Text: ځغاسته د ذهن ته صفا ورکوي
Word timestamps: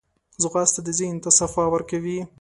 ځغاسته 0.41 0.79
د 0.83 0.89
ذهن 0.99 1.17
ته 1.23 1.29
صفا 1.39 1.65
ورکوي 1.73 2.19